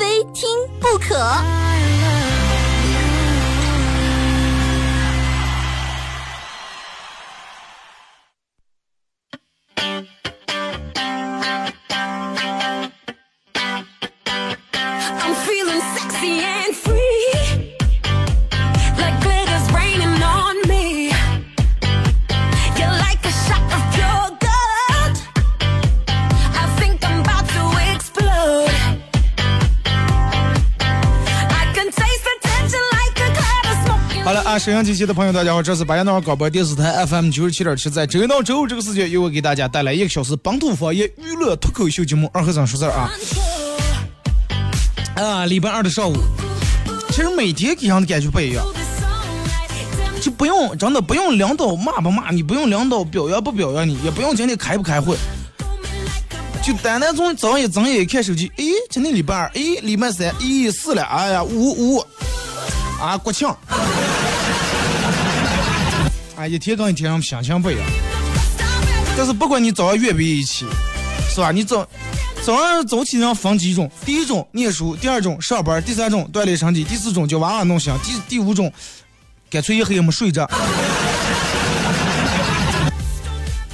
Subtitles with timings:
[0.00, 0.48] 非听
[0.80, 1.89] 不可。
[34.70, 43.10] 沈阳机器的朋友，大家好，这是白羊岛广播电视台 FM 九十七点七，在周一到周五这个时间，由我给大家带来一个小时本土方言娱乐脱口秀节目《二和尚说事儿》啊。
[45.16, 46.14] 啊，礼拜二的上午，
[47.08, 48.64] 其实每天给人的感觉不一样，
[50.22, 55.16] 就不用真的不用领导骂不骂你，不用领导表扬不表扬你，也不用今天开不开会，
[56.62, 62.06] 就单单从早上一睁眼看手机，诶，今天礼拜二，诶，礼拜三，咦，是了，哎呀，五五
[63.00, 63.52] 啊，国庆。
[66.40, 67.86] 啊，一天跟一天我们心情不一样。
[69.14, 70.64] 但是不管你早上月比一起，
[71.28, 71.52] 是吧？
[71.52, 71.86] 你早
[72.42, 78.72] 早上早起人分几种：第一种念书，第二种上班，第三种锻炼身体，第四种叫娃娃弄醒，第第五种
[79.50, 80.50] 干脆一黑没睡着。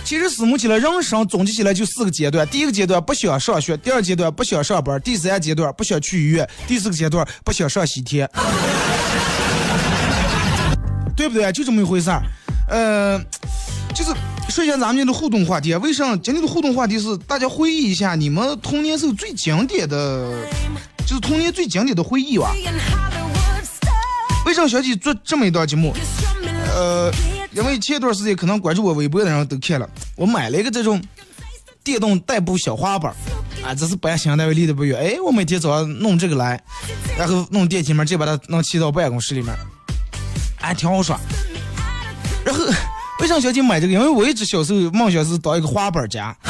[0.03, 8.29] 其实思慕起来，人生总结起来就四个阶段：第一个阶段不想上学，第二阶段不想上班，第三阶段不想去医院，第四个阶段不想上西天。
[11.15, 11.53] 对不对？
[11.53, 12.21] 就这么一回事儿。
[12.69, 13.19] 呃，
[13.95, 14.13] 就是
[14.49, 15.75] 说一下咱们今天的互动话题。
[15.77, 20.47] 为啥今天的互动话题是大家回忆一下你们童年时候最经典的，
[21.07, 24.47] 就是童年最经典的回忆吧？In Hollywood stars.
[24.47, 25.95] 为啥想起做这么一段节目？
[26.75, 27.11] 呃，
[27.53, 31.03] 因为前一段时间可能关注我微博的人都看了，我买了一个这种
[31.83, 33.15] 电动代步小滑板，
[33.65, 36.61] 啊，这是搬新单位离得不远，哎，我每天早上弄这个来，
[37.17, 39.55] 然后弄电梯门，直接把它能骑到办公室里面，
[40.61, 41.19] 哎，挺好耍。
[42.47, 42.65] 然后
[43.19, 43.93] 为啥想起买这个？
[43.93, 46.35] 因为我一直小时候梦想是当一个滑板儿家。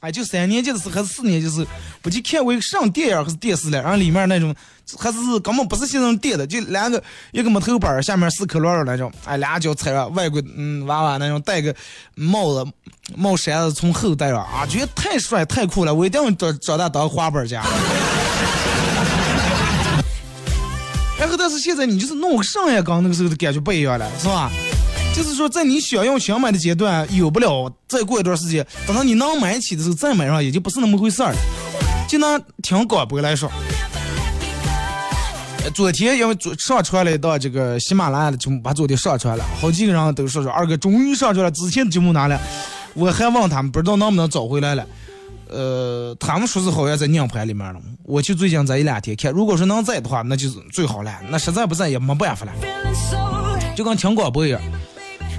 [0.00, 1.66] 哎，就三年级的时候还是四年级的时候，
[2.04, 4.54] 我就看过一个上电影还是电视了，然后里面那种
[4.96, 7.02] 还是根本不是现在那种电的，就两个
[7.32, 11.74] 一个木头板儿下面四颗轮儿那种，哎，俩脚踩着，外国嗯娃娃那种戴个
[12.14, 12.64] 帽子
[13.16, 17.66] 帽衫子从后戴上啊，觉得太帅太酷了，我一定要长长大当滑板家。
[21.18, 24.50] 然后，但是现在你就是弄个上下缸，那个时候的感觉不一样了，是吧？
[25.16, 31.38] 就是说，在你想用想买的阶段有不了，再过一段时间，等到你能买起的时候再买上，也就不是那么回事儿了。
[32.08, 33.50] 就拿听广播来说，
[35.74, 42.40] 昨天因为昨上传了一道这个喜马拉雅的节目，把昨天上传了，好几个人都说说二哥终于上传了，之前的节目拿了，
[42.94, 44.86] 我还问他们不知道能不能找回来了。
[45.50, 51.14] 呃，他们说是好像在硬盘里面了，我就最近这一两天看，如果说能在的话，那就是最好了。
[51.30, 52.52] 那实在不在也没办法了，
[53.76, 54.60] 就跟听广播一样。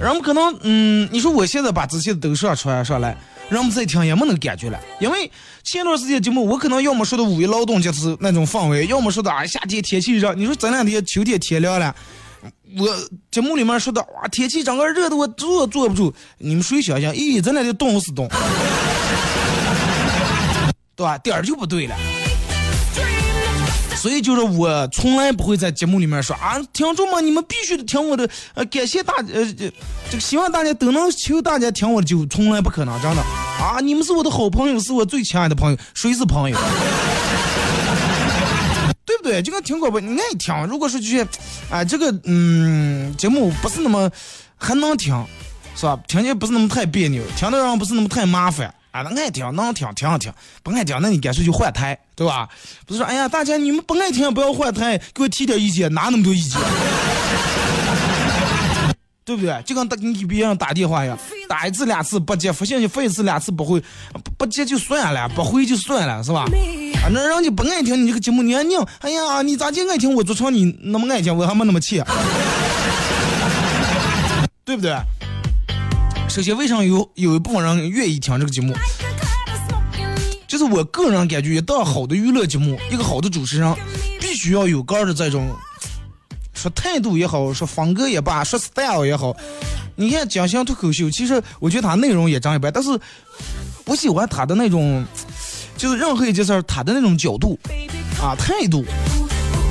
[0.00, 3.16] 人们可能，嗯，你说我现在把之前的都上传上来，
[3.50, 5.30] 人们再听也没那个感觉了，因为
[5.62, 11.94] 前段时间节目我可能要么说的五一劳动节是那种氛围，要么说的啊夏天天气热，你说这两天秋天天凉了。
[12.78, 12.88] 我
[13.30, 17.12] 节目里面说的哇，天气整个热的我坐坐不住，你们谁想想？
[17.12, 18.26] 咦，这两天冻死冻，
[21.00, 21.16] 对吧？
[21.16, 21.96] 点儿就不对了。
[23.96, 29.72] 所以就是我从来不会在节目里面说啊，听众们，你们必须得听我的，呃，感谢大呃这
[30.10, 33.80] 这个希望大家都能求大家听我的，就从来不可能，真的啊！
[33.82, 36.58] 你们是我的好朋友，是我最亲爱的朋友，谁是朋友？
[39.06, 39.40] 对不对？
[39.40, 40.54] 就跟听广播，你爱听。
[40.66, 41.26] 如果说就是，
[41.70, 44.10] 啊，这个嗯节目不是那么
[44.58, 45.14] 还能听，
[45.74, 45.98] 是吧？
[46.06, 48.74] 听起来不是那么太别扭，听的让不是那么太麻烦。
[48.90, 50.32] 啊，那爱听能听听听，
[50.62, 52.48] 不爱听那你干脆就换台，对吧？
[52.86, 56.60] 不是说哎呀，大家你们不爱听不要换台，给我提点意见，哪那么多意见？
[59.24, 59.62] 对不对？
[59.64, 61.16] 就跟打你给别人打电话一样，
[61.48, 63.80] 打一次两次不接，发信息发一次两次不回，
[64.12, 66.46] 不不接就算了，不回就算了，是吧？
[67.04, 72.02] 啊，那人家不爱听你这个节目，你还拧，哎呀，你咋就爱听我主唱你那么爱听，我还没那么气，
[74.64, 74.96] 对不对？
[76.30, 78.72] 首先，为啥有有一部分人愿意听这个节目？
[80.46, 83.74] 就是我个人感觉，一档好的娱乐节目，一个好的主持人，
[84.20, 85.50] 必须要有个的这种
[86.54, 89.36] 说态度也好，说风格也罢，说 style 也好。
[89.96, 92.96] 你看蒋翔脱口秀，其实我觉得他内容也长一般，但是
[93.84, 95.04] 我喜欢他的那种，
[95.76, 97.58] 就是任何一件事儿他的那种角度
[98.22, 98.84] 啊态度。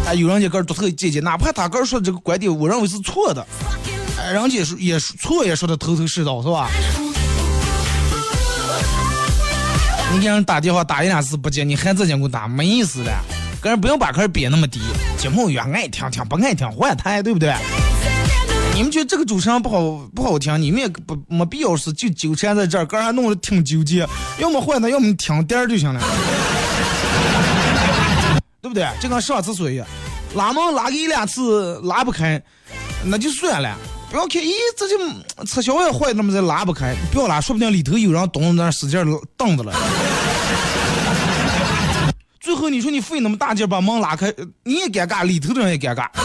[0.06, 3.48] 啊，有人家个儿独特见解，哪怕他个儿说的这个观点，我认为是错的，
[4.32, 6.70] 人家也说也说错也说的头头是道，是吧？
[10.12, 13.12] 你给人打电话打一两次不接，你还自己给我打，没意思的。
[13.62, 14.80] 个人不用把个儿憋那么低，
[15.18, 17.54] 节目员爱听听，不爱听换台，对不对？
[18.74, 24.08] 你们觉得这个主持人不好不好听，你们也不没必要是就纠缠在这儿，个人还弄得挺纠结。
[24.38, 26.02] 要么换台，要么你听点儿就行了，
[28.62, 28.88] 对不对？
[29.02, 29.86] 就跟上厕所一样，
[30.36, 32.42] 拉门拉个一两次拉不开，
[33.04, 33.78] 那就算了。
[34.10, 34.98] 不要看，咦，这就
[35.46, 39.06] 车厢也坏，那么再拉不开，不要拉，说不定里头有人蹲那使劲儿
[39.38, 39.72] 蹬着了。
[42.42, 44.34] 最后你说你费那么大劲把门拉开，
[44.64, 46.08] 你也尴尬，里头的人也尴尬。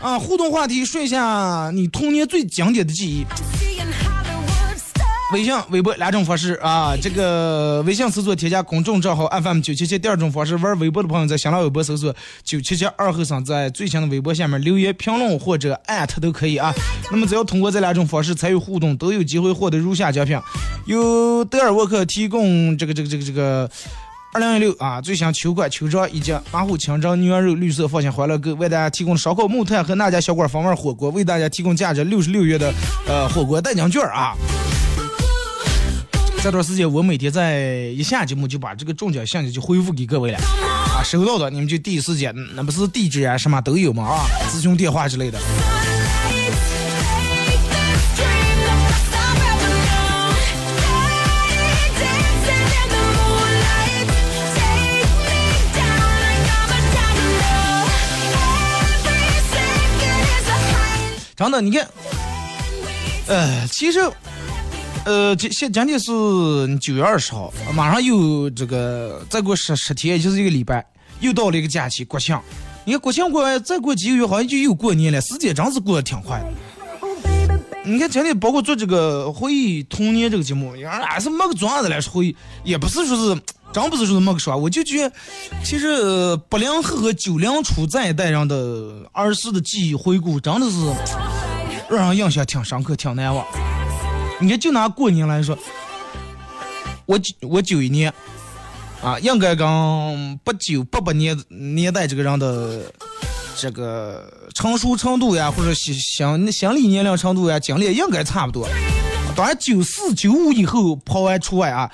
[0.00, 3.26] 啊，互动话题，说一下你童年最经典的记忆。
[5.32, 12.14] 微信、微博两种方式啊，这个微信搜索添加公众账号 FM 九七七，第二种方式玩微博的朋友在新浪微博搜索
[12.44, 16.72] 九七七二后生，在最新的微博下面留言评论或者艾特都可以啊。
[17.10, 20.38] 那么只要通过这两种方式参与互动，都有机会获得如下奖品：
[20.86, 23.68] 由德尔沃克提供这个这个这个这个。
[24.32, 32.70] 二零一六啊，最新秋款秋装以及马虎清蒸牛羊肉绿色放心欢乐购为大家提供烧烤木炭和那家小馆风味火锅，为大家提供价值六十六元的
[33.08, 34.34] 呃火锅代金券啊。
[36.42, 37.58] 这段时间我每天在
[37.96, 45.38] 一下节目就把这个中奖信息就回复给各位了啊，收到的你们就第一时间，那不是地址啊什么都有嘛啊，咨询电话之类的。
[61.34, 61.86] 真的，你看，
[63.26, 64.00] 呃，其实，
[65.06, 66.10] 呃，今现今天是
[66.80, 70.84] 九月二十号，马上又这个再过十十天，也就是一个礼拜，
[71.20, 72.36] 又到了一个假期，国庆。
[72.84, 76.44] 你看国庆过完，再过几个月，好像就又过年了，时间真是过得挺快。
[77.84, 83.40] 你看今天包括做这个回忆童年这个节目，俺是没个状子来说回忆，也不是说是
[83.72, 85.14] 真不是说是没个说，我就觉得，
[85.62, 90.76] 其实八零后和九零初这一代人的儿时的记忆回顾，真的是
[91.88, 93.46] 让人印象挺深刻、挺难忘。
[94.38, 95.56] 你看，就拿过年来说，
[97.06, 98.12] 我九我九一年，
[99.02, 99.66] 啊，应该跟
[100.44, 102.82] 八九八八年年代这个人的
[103.56, 108.68] 这个成熟程度呀，或者心心心理年龄程度呀，经历应该差不多。
[109.34, 111.90] 当然，九四九五以后抛完除外啊。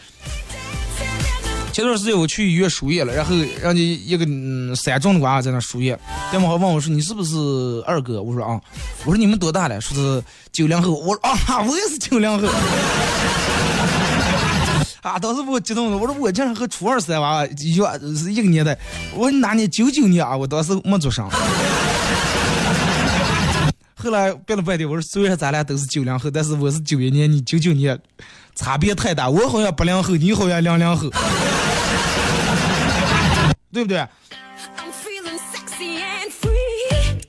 [1.73, 5.99] 前段时间我去医院输液了，然后让你一个嗯三中的娃娃在那输液，
[6.31, 8.23] 电话问我说你是不是二哥？
[8.23, 8.61] 我说啊，
[9.07, 9.81] 我说你们多大了？
[9.81, 10.23] 说是
[10.53, 10.93] 九零后。
[10.93, 12.47] 我说啊，我也是九零后。
[15.01, 15.19] 啊！
[15.19, 18.79] 当时把我激动的，我说我竟然和初二三娃娃一样是一个年代。
[19.15, 19.69] 我说哪年？
[19.69, 20.37] 九九年啊！
[20.37, 21.29] 我当时没做声。
[23.97, 27.99] 后来憋了半天，我说虽然咱俩都是九零后，但是我是九一年，你九九年，
[28.55, 29.29] 差别太大。
[29.29, 31.09] 我好像八零后，你好像零零后，
[33.73, 34.07] 对不对.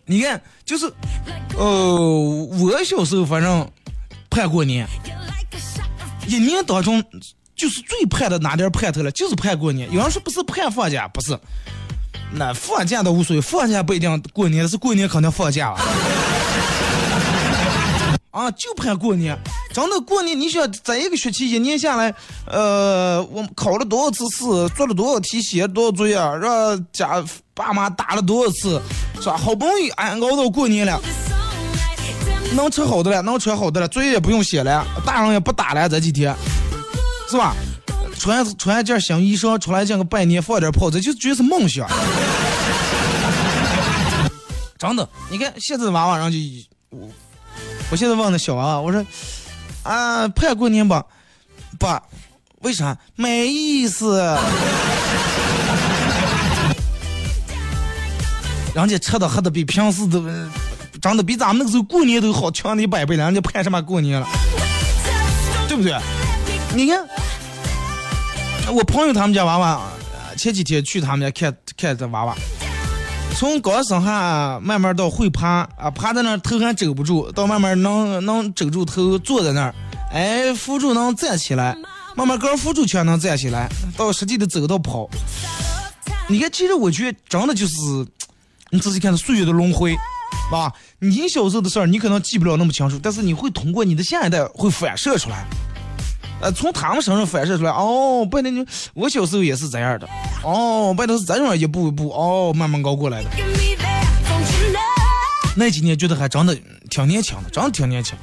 [0.06, 0.86] 你看，就是，
[1.58, 1.65] 呃，
[2.60, 3.68] 我小时候反正
[4.30, 4.86] 盼过年
[6.27, 7.01] 一年当中
[7.56, 9.89] 就是最盼的哪点儿盼头了，就是盼过年。
[9.92, 11.39] 有人说不是盼放假，不是，
[12.34, 15.80] 那放假倒无所谓，放假不一定过年，是过年肯定放假了。
[18.34, 19.38] 啊，就盼过年，
[19.72, 22.12] 真的过年，你想在一个学期一年下来，
[22.48, 24.40] 呃，我们考了多少次试，
[24.75, 27.24] 做了多少题，写了多少作业，让家
[27.54, 28.82] 爸妈打了多少次，
[29.22, 29.38] 是吧？
[29.38, 31.00] 好不容易俺熬到过年了，
[32.56, 36.36] 能吃好的了，能穿好的了，作业也不用写了，大人也不打了，这几天，
[37.30, 37.56] 是吧？
[38.18, 41.88] 穿穿一件新衣裳出来见个拜年，放点炮，这就觉得是梦想。
[44.80, 46.38] 真的，你看现在娃娃，然后就
[47.92, 49.06] 我，现在问那小娃娃，我说
[49.84, 51.04] 啊，盼过年吧，
[51.78, 52.02] 爸，
[52.62, 52.98] 为啥？
[53.16, 54.18] 没意思。
[58.74, 60.24] 人家吃的喝的比平时都，
[61.00, 64.28] 长得比咱们那个时候过年都好，强你百倍了，人家盼什么过年了，
[65.68, 65.96] 对不对？
[66.74, 67.08] 你看，
[68.74, 69.82] 我朋友他们家娃娃，
[70.36, 72.36] 前几天去他们家看看这娃娃，
[73.36, 79.75] 从刚生下慢慢到会爬啊，爬在那儿头还肘不住，到慢慢能能肘住头坐在那儿，
[80.12, 81.75] 哎，扶住能站起来，
[82.16, 85.10] 慢慢高尔夫球全能站起来，到实际的走到跑。
[86.28, 87.75] 你看，其实我觉得真的就是，
[88.70, 89.96] 你仔细看，岁月的轮回，
[90.52, 90.72] 吧？
[91.00, 95.46] 你小时候的事儿，你可能记不了那么清楚，但是你会通过你的下一代会反射出来，
[96.44, 97.72] 呃，从他们身上反射出来。
[97.72, 100.08] 哦，拜登，我小时候也是这样的。
[100.44, 103.30] 哦，拜登是这样一步一步，哦，慢慢高过来的。
[105.56, 106.54] 那几年觉得还真的
[106.90, 108.18] 挺年轻的，真的挺年轻。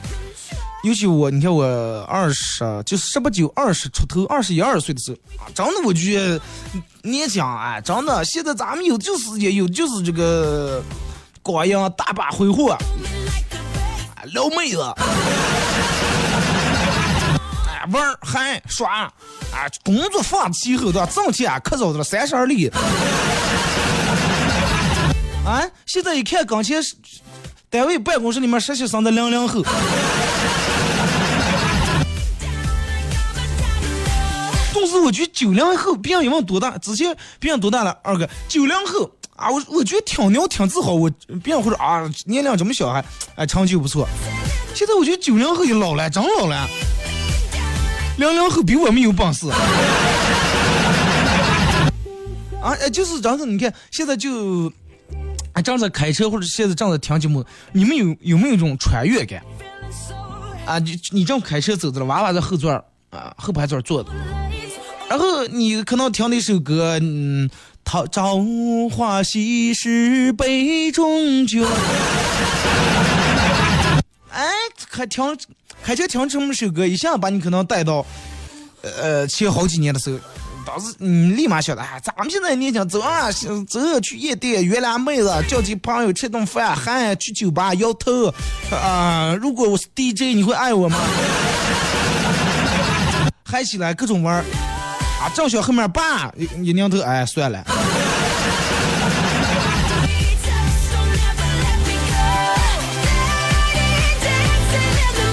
[0.83, 1.65] 尤其我，你看我
[2.09, 6.41] 二十，就是十八九、二十出头、二十一二岁的时候，啊，真的我觉得
[7.03, 8.23] 年轻哎，真的。
[8.23, 10.83] 现在咱们有就是也有就是这个
[11.43, 12.79] 光阳大把挥霍，啊
[14.33, 14.83] 撩妹子，
[17.91, 19.03] 玩儿嗨耍，
[19.53, 22.69] 啊工作放弃以后的挣钱可早的了，三十而立。
[25.45, 26.95] 啊，现在一看刚前是
[27.69, 29.63] 单位办公室里面实习生的零零后。
[34.73, 41.11] 但是我觉得九零后，别人一问多大，之前别人多大了，二哥九零后啊，我我觉得挺牛挺自豪，我
[41.43, 43.05] 别人会说啊年龄这么小还
[43.37, 44.09] 哎成就不错。
[44.75, 46.69] 现在我觉得九零后也老了，真老了。
[48.21, 49.49] 零零后比我们有本事。
[52.61, 54.71] 啊，哎，就是真的，你看现在就，
[55.55, 59.43] 啊，正在开车或者现在正在听节目，你们有有没有一种穿越感？
[60.67, 64.11] 啊，你你正开车走着了，娃娃在后座儿啊后排座儿坐着，
[65.09, 67.49] 然后你可能听的一首歌，嗯，
[67.83, 68.37] 桃朝
[68.91, 71.65] 花夕拾杯中酒，
[74.31, 74.47] 哎，
[74.91, 75.25] 还听
[75.83, 78.05] 开车听这么首歌，一下把你可能带到，
[78.83, 80.19] 呃，前好几年的时候。
[80.67, 83.33] 当时你立马晓得，哎，咱们现在年轻，走啊，
[83.67, 88.33] 走去夜店约俩妹子，叫几朋友吃顿饭，嗨去酒吧摇头，
[88.71, 90.99] 啊、如果我是 DJ，你会爱我吗？
[93.43, 94.45] 嗨起来各种玩儿，
[95.23, 97.65] 啊，正想后面爸一一拧头，哎，算了。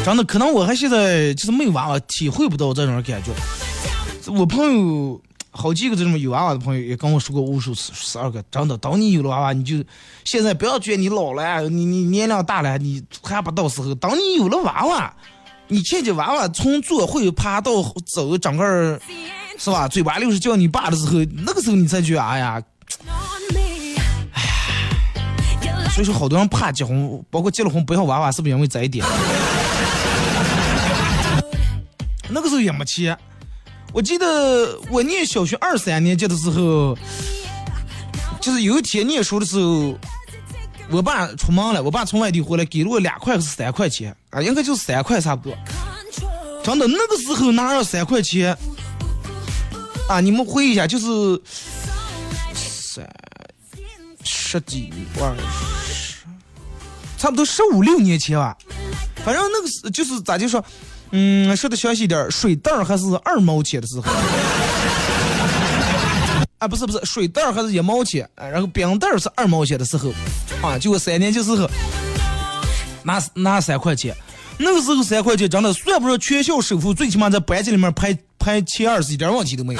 [0.07, 3.29] 真的，可能我还现在就是没有娃娃，体会不到这种感觉。
[4.31, 5.21] 我朋友
[5.51, 9.83] 好几个这种有娃娃的朋友也跟我说过无数次，十二个真的，等你有了娃娃，你就
[10.23, 13.93] 现在不要觉得你老了，你你年龄大了，你还不到时候。
[13.95, 15.13] 等你有了娃娃，
[15.67, 18.97] 你看见娃娃从坐会爬到走，整个
[19.59, 19.89] 是吧？
[19.89, 22.63] 嘴巴溜是叫你爸的时候，那个时候你才觉得，哎呀，
[25.91, 29.05] 所以说好多人怕结婚，包括结了婚不要娃娃，是不是因为这一点？
[32.38, 33.17] 那个时候也没钱。
[33.91, 36.96] 我记得我念小学二三年级的时候，
[38.39, 39.98] 就是有一天念书的时候，
[40.91, 45.58] 我爸出门了，我爸从外地回来，给了我两块还是三块钱啊，应该就是三块差不多。
[46.63, 48.56] 真的，那个时候哪有三块钱
[50.08, 50.20] 啊？
[50.20, 51.41] 你们回忆一下，就是
[52.53, 53.10] 三
[54.24, 55.36] 十几万，
[57.17, 58.56] 差不多十五六年前吧。
[59.25, 60.63] 反正那个是就是咋就说。
[61.11, 64.03] 嗯，说的详细点儿，水袋儿还是二毛钱的时候，
[66.59, 70.11] 啊，不是不是，水袋儿还是一毛钱，然后冰袋儿是二毛钱的时候，
[70.61, 71.69] 啊，就我三年级时候，
[73.03, 74.15] 拿拿三块钱，
[74.57, 79.79] 那个时候三块钱真的算不上全校首富，最起码在班级里面排排前二十一点问题都没有，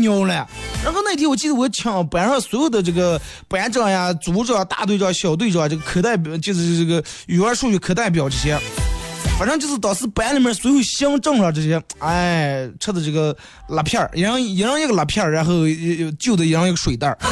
[0.00, 0.48] 牛了。
[0.84, 8.58] 然后那天我记得我抢班上所有的这个班长呀、组长、大队长、小队长，这个课代表就是这个语文、数学课代表这些，
[9.38, 13.36] 反正就是当时班里面所有行政上这些，哎，吃的这个
[13.68, 15.52] 辣片儿，一人一人一个辣片儿，然后
[16.18, 17.18] 就的一人一个水袋儿。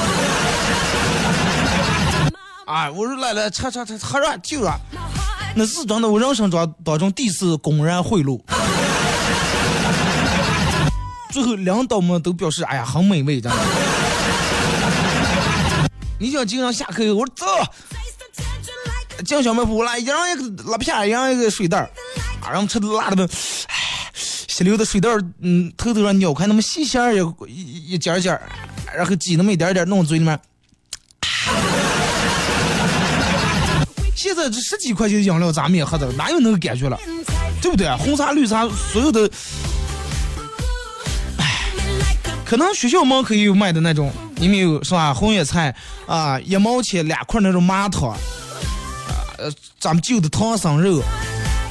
[2.66, 4.72] 哎，我说来来，吃吃吃，喝着就着，
[5.56, 8.40] 那是真的，我人生中当中第一次公然贿赂。
[11.30, 13.58] 最后领导们都表示，哎呀，很美味，真的。
[16.18, 17.46] 你想经常下课以后，我说走，
[19.24, 21.90] 进小卖部来，一人一个辣片儿，一人一个水袋儿，
[22.42, 23.28] 啊，然后吃的辣的们，
[23.68, 28.42] 唉，吸溜的水袋儿，嗯，头头上咬开那么细线儿一一一尖儿尖儿，
[28.94, 30.38] 然后挤那么一点点儿弄嘴里面。
[34.14, 36.98] 现在这十几块钱的饮料咱们也喝的，哪有那个感觉了，
[37.62, 37.88] 对不对？
[37.96, 39.30] 红茶、绿茶，所有的。
[42.50, 45.14] 可能学校门口也有卖的那种，你们有是吧？
[45.14, 45.72] 红叶菜
[46.04, 48.18] 啊，一毛钱两块那种麻糖，啊，
[49.78, 51.00] 咱们旧的唐僧肉、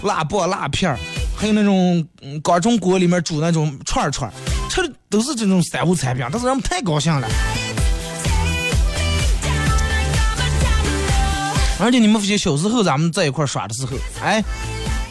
[0.04, 0.98] 辣棒、辣片儿，
[1.36, 4.32] 还有那种嗯高中锅里面煮那种串串，
[4.70, 7.28] 吃的都是这种三无产品，但是人们太高兴了。
[11.82, 14.42] 而且你们发现小时候咱们在一块耍的时候，哎，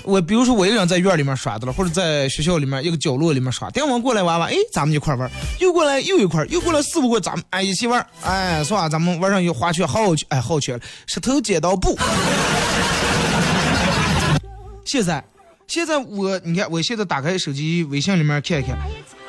[0.09, 8.89] 我比如说我一个人在院里面耍的了，或者在学校里面一个角落里面耍，电话过来玩玩，哎，咱们一块玩，又过来又一块，又过来四五个，咱们哎一起玩，哎，是吧？
[8.89, 11.95] 咱们玩上有滑雪，好去，哎，好去了，石头剪刀布。
[14.87, 15.23] 现在，
[15.67, 18.79] 现在我你看，我现在打开手机微信里面看一看，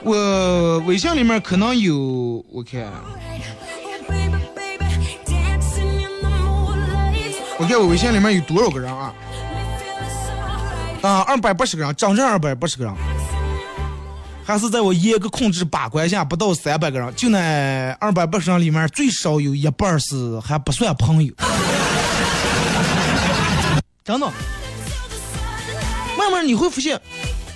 [0.02, 2.94] 我微信里面可能有，我看，Oh.
[7.58, 9.14] 我看我微信里面有多少个人啊？
[11.02, 12.94] 啊，二百八十个人，整整二百八十个人，
[14.46, 21.34] 还是在我严格控制把关下，不到三百个人，就那二百八十人里面，最少有一半是还不算朋友，
[24.04, 24.30] 真的。
[26.18, 27.00] 慢慢你会发现，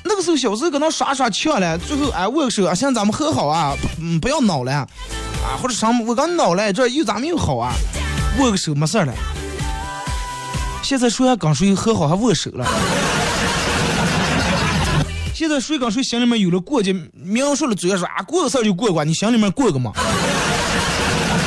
[0.06, 4.88] 那个时候小时候搁那耍耍呛了，最后哎握个手啊，现在咱们和好啊，嗯，不要闹了啊，
[5.62, 7.74] 或者什么我刚闹了，这又咱们又好啊，
[8.40, 9.14] 握个手没事儿了。
[10.82, 12.66] 现在谁还跟谁和好还握手了？
[15.44, 19.92] 现在谁跟谁心里面有了过节，明说了嘴上说啊过个事儿就过过，你心里面过个嘛？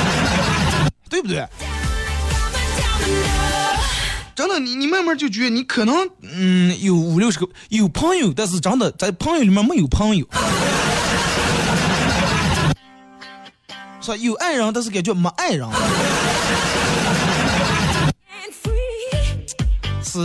[1.09, 1.43] 对不对？
[4.35, 10.27] 真的，你你慢慢就觉得你可能嗯有五六十个有朋友，但是真的在朋友里面没有朋友，
[13.99, 14.17] 是吧？
[14.17, 15.67] 有爱人，但是感觉没爱人。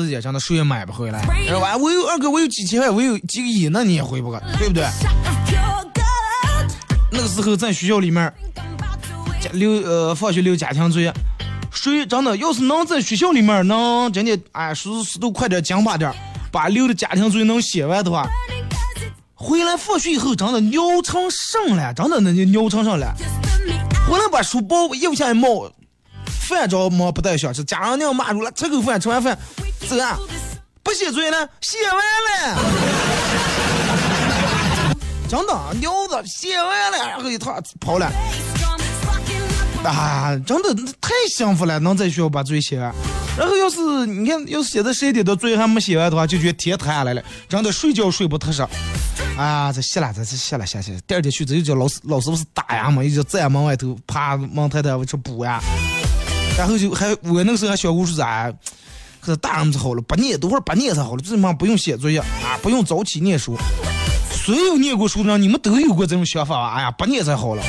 [0.01, 1.23] 世界上的谁也买不回来。
[1.47, 1.77] 是吧？
[1.77, 4.87] 我有二哥，我有几千万，我有几个亿，那你也回不个，对不对.
[7.11, 8.33] 那个时候在学校里面
[9.53, 11.13] 留呃放学留家庭作业，
[11.71, 16.17] 谁真的要是能在学校里面能真的哎叔叔都快点讲吧点儿，
[16.51, 18.27] 把留的家庭作业能写完的话，
[19.35, 23.15] 回来放学以后真的尿成上了，真的那就尿成上了。
[24.09, 25.71] 回来把书包腋下一冒，
[26.27, 29.39] 饭着么不带想吃，家长娘骂住了，吃口饭，吃完饭
[29.89, 30.19] 走啊，
[30.83, 32.59] 不写作业呢，写完了。
[35.29, 38.11] 真的尿子写完了，然后一趟跑了。
[39.85, 42.95] 啊，真的太幸福了，能在学校把作业写完。
[43.37, 48.63] 然后要是你看，要是写到十一点多作业还没写完的话，就觉得天塌下来了，真的睡觉睡不踏实。
[49.37, 50.99] 啊，这歇了，这这歇了歇歇。
[51.07, 55.61] 第二天去，这又叫老师老师不是打呀嘛，又叫在门外头爬门太太去补呀。
[56.57, 58.53] 然后就还我那个时候还小姑说咋，
[59.25, 63.57] 可是大人们好了，不念等会儿不念才好了，最起码不用写作业啊，不用早起念书。
[64.33, 66.75] 所有念过书的人，你们都有过这种想法吧？
[66.75, 67.63] 哎呀，不念才好了。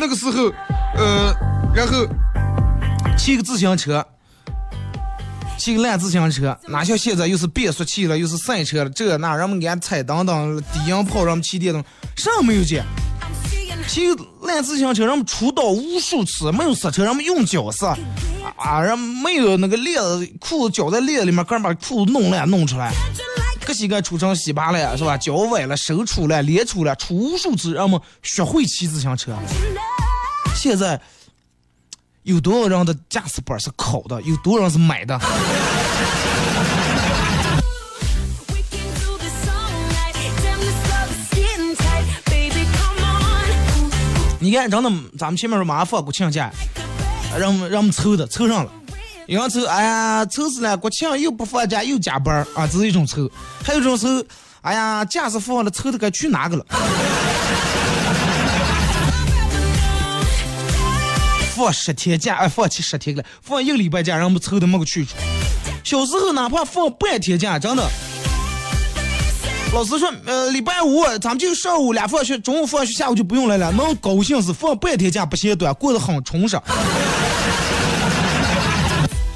[0.00, 0.52] 那个时候，
[0.96, 1.32] 呃，
[1.72, 2.04] 然后
[3.16, 4.04] 骑个自行车，
[5.56, 11.84] 骑个烂自行车，哪像现在又是变速器了，又是赛车了，这那让我们给俺踩当当，低音炮让我们骑电动，
[12.16, 12.84] 啥没有见。
[13.88, 14.06] 骑
[14.42, 17.96] 烂自行车，让我们出道无数次，没有刹车，让我们用脚刹，
[18.56, 22.90] 啊，让没有那个链子，裤子绞在链子里面，个人把裤子弄烂弄出来。
[22.90, 25.16] like 个膝盖出成稀巴烂是吧？
[25.16, 29.34] 脚崴了，手出了，脸出了，出无数次，让我们学会骑自行车。
[30.54, 31.00] 现在
[32.22, 34.20] 有多少人的驾驶本是考的？
[34.22, 35.18] 有多少人是买的？
[44.48, 46.50] 你看，真的，咱们前面说马上放国庆假，
[47.38, 48.72] 让我们让我们凑的凑上了。
[49.26, 53.28] 有人凑，哎呀，凑死了，国庆又不放假又加班啊，这是一种凑；
[53.62, 54.08] 还有一种凑，
[54.62, 56.64] 哎呀，假是放了，凑的该去哪个了？
[61.54, 65.14] 放十天假，哎，放七十天了，放一个礼拜假，让我们凑的没个去处。
[65.84, 67.86] 小时候哪怕放半天假，真的，
[69.72, 76.58] 老师说，呃，礼拜五咱们就上午俩放学，中午放学，下午就不用来了，能高兴是放半天假不嫌短，过得很充实。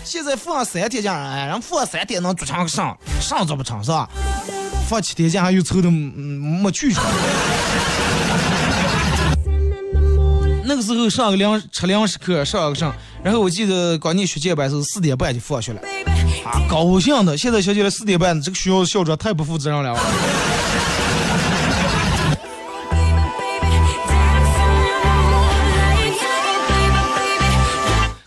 [0.05, 4.09] 现在放三天假，哎，然后放三天能做成上，上做不成是吧？
[4.89, 7.01] 放七天假又凑的嗯没去处。
[10.73, 15.83] 那个时候上个粮吃粮食课，上个上，然后我记得刚念学前班是四点半就放学了，
[16.47, 17.37] 啊，高兴的。
[17.37, 19.95] 现在想起来四点半，这个学校校长太不负责任了。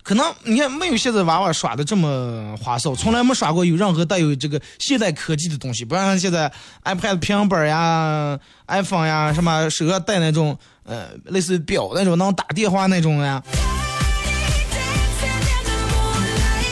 [0.04, 6.52] 可能你看没有现在娃娃耍的这么花哨，从来没耍过有任何带有这个现代科技的东西，不像现在
[6.84, 10.56] iPad 平板呀、iPhone 呀，什么手上戴那种
[10.86, 13.44] 呃类似于表那种能打电话那种呀，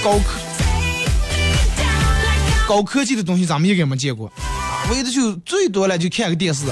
[0.03, 0.39] 高科
[2.67, 6.65] 高科技的东西咱们也给没见过，啊，唯的就最多了就看个电视，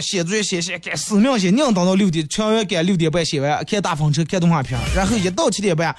[0.00, 5.94] 写作业写写赶死命写，硬等到六点，全员赶六点半写完，看大风车，看动画片儿，然后一到七点半，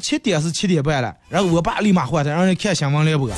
[0.00, 3.30] 七点是七点半了，然后我爸立马换台，让人看新闻联播，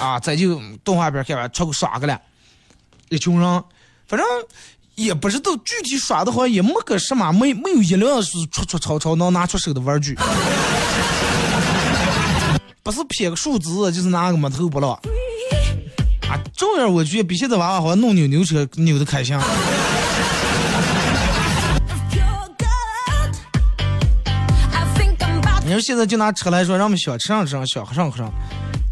[0.00, 2.20] 啊，再就动画片看完，出去耍个了，
[3.08, 3.64] 一群人，
[4.06, 4.26] 反正
[4.94, 10.16] 也不知道具体耍的好像也没个什么，没没有一辆是戳戳吵吵能拿出手的玩具，
[12.82, 14.90] 不是撇个树枝，就是拿个木头不了。
[16.28, 19.36] 啊，这样我觉得比现在娃娃好像弄扭扭车扭的开心。
[25.66, 28.30] 你说现在就拿车来说，让我们小吃上吃上，小喝上喝上。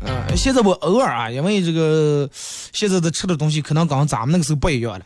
[0.01, 2.29] 嗯、现在我偶尔啊，因为这个
[2.73, 5.05] 现在的吃的东西可能跟咱们那个时候不一样了。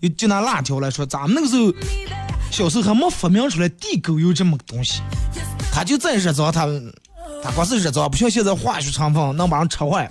[0.00, 1.72] 就就拿辣条来说，咱们那个时候
[2.50, 5.00] 小时候还没发明出来地沟油这么个东西，
[5.72, 6.66] 它就在热着，它
[7.42, 10.10] 它光是热着，不像现在化学成分能把人吃坏。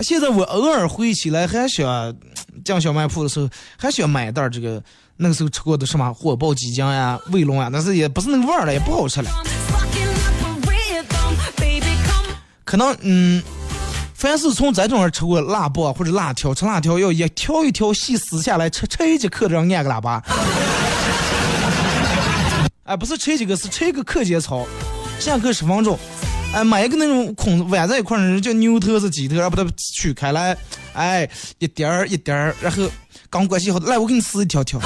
[0.00, 2.14] 现在我偶尔回忆起来，还想
[2.64, 4.82] 进小卖铺的时候，还想买一袋这个
[5.16, 9.30] 那个时候吃过的什么火爆鸡精呀、卫龙呀，但是也不是那个味儿了，也不好吃了。
[12.64, 13.42] 可能嗯，
[14.16, 20.22] 凡是从这种人吃过辣棒或者辣条，吃辣条要一条一条细撕下来，吃吃一节课这样按个喇叭。
[22.84, 24.66] 哎，不是吃几个，是吃一个课间操，
[25.20, 25.98] 下课十分钟。
[26.54, 30.56] 哎，买一个那种空挽在一块儿的叫牛头是鸡头，然后把它取开来，
[30.94, 32.88] 哎，一点儿一点儿，然后
[33.28, 34.80] 刚关系好，来我给你撕一条条。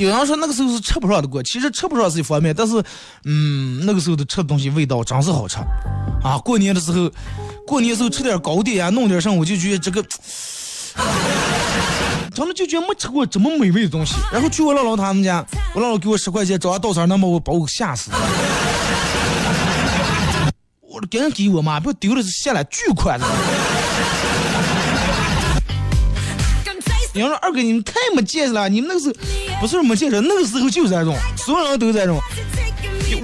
[0.00, 2.82] 有人说那个时候是吃不上的过，其实吃不上是一方面，但是，
[3.24, 5.58] 嗯，那个时候的吃的东西味道真是好吃，
[6.22, 7.10] 啊，过年的时候，
[7.66, 10.02] 过年时候吃点糕点呀，弄点什么，我就觉得这个，
[12.34, 14.14] 真的就觉得没吃过这么美味的东西。
[14.32, 18.10] 然后去我姥姥他们家，我姥姥给我十块钱，找俺稻草人，能把我把我吓死。
[20.80, 23.26] 我赶紧给我妈，不要丢了下来巨款的。
[27.12, 29.14] 你要说二哥，你们太没见识了，你们那个时候
[29.60, 32.20] 不是没见识，那个时候就是这种，所有人都这种。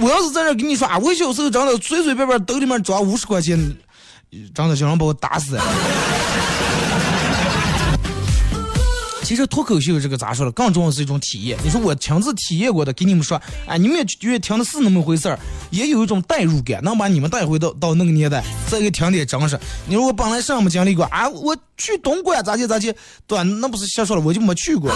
[0.01, 3.57] 我要是在这给你说，我小时候真的随随便便兜里面装五十块钱，
[4.53, 5.57] 真的想让把我打死。
[9.27, 11.59] 其实脱口秀这个咋说了，更重要是一种体验。
[11.61, 15.37] 你说我亲自体验过的，给你们说，哎，你们也觉得听的是那么回事儿，
[15.69, 19.59] 也有一种代入感，能把你们带回到到那个年代，再给听点真实。
[19.85, 22.95] 你说我本来上没经历过啊，我去东莞咋去咋去，
[23.27, 23.43] 对吧？
[23.43, 24.89] 那不是瞎说了，我就没去过。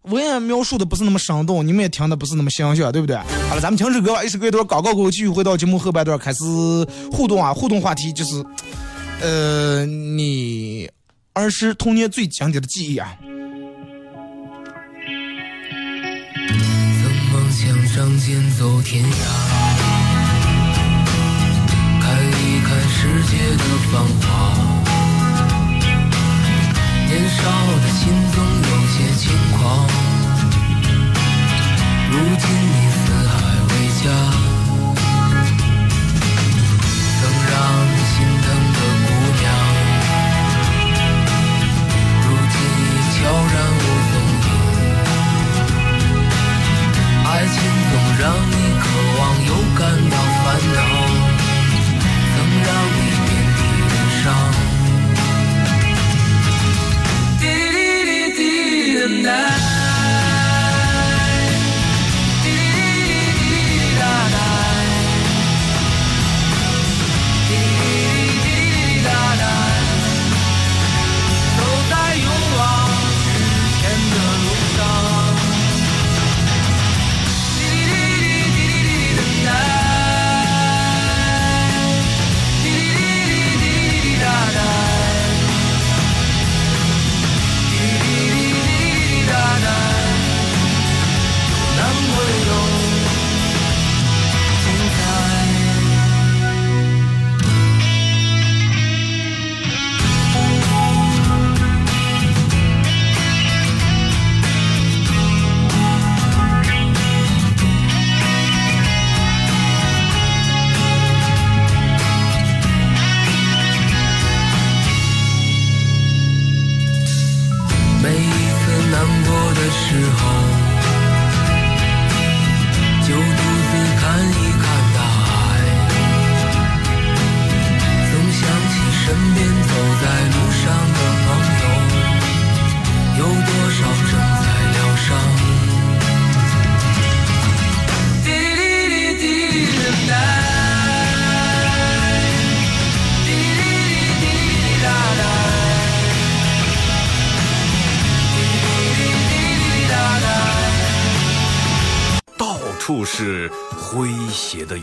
[0.00, 3.14] 我也描述的不是那么生动，你们也听的不是那么形象，对不对？
[3.50, 6.44] 好了，咱们停止歌吧，一首歌一段广告过后，继续回到节目后半段开始
[7.12, 7.52] 互动啊！
[7.52, 8.42] 互动话题就是，
[9.20, 10.88] 呃，你
[11.34, 13.16] 儿时童年最经典的记忆啊。
[16.40, 19.08] 曾梦想仗剑走天涯，
[22.00, 24.24] 看一看世界的繁华。
[27.08, 27.42] 年少
[27.82, 28.36] 的心总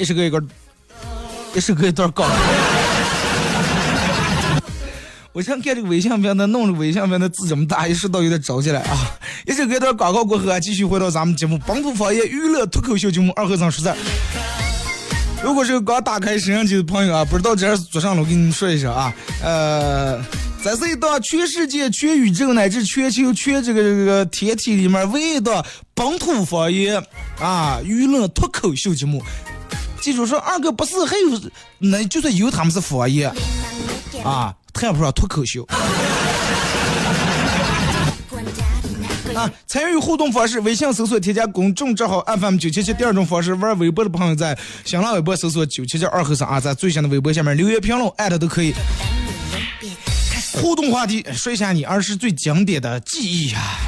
[0.00, 0.42] 一首歌一个，
[1.54, 2.34] 一首歌一段广告。
[5.30, 8.96] 我想看这个微信边的弄着微信边的字这么大，一说到有点着急了啊！
[9.46, 13.94] 一首歌一段广告过后啊，继续回到咱们节目《本土方言娱乐脱口秀节目》二和尚实在。
[15.44, 20.18] 如果是刚打开摄像机的朋友啊，不知道这是做啥了，我跟你们说一声啊，呃，
[20.64, 25.62] 这是一档全世界、全宇宙乃至全球、全这个这个天体里面唯一一档
[25.94, 27.02] 本土方言
[27.38, 29.22] 啊娱乐脱口秀节目。
[30.00, 31.40] 记住说，二哥不是还有，
[31.78, 33.30] 那就算有他们是方言
[34.24, 35.66] 啊，谈不上脱口秀。
[39.34, 42.92] 啊，参与互动方式：微信搜索添加公众账号 FM 九七七。
[42.94, 48.74] 第二种方式，玩微博的朋友在新浪微博搜索九七七二和尚啊，在最新的微博下面留言评论艾特都可以。
[50.54, 53.78] 互动话题，说一下你儿时最经典的记忆啊。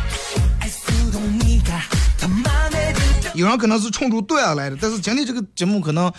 [3.34, 6.12] 有人可能是冲着段子来的，但是今天这个节目可能，